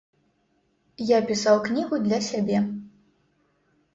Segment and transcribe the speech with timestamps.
[1.09, 2.57] Я пісаў кнігу для сябе.